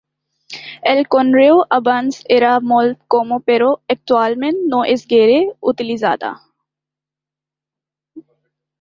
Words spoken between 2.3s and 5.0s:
era molt comú però actualment no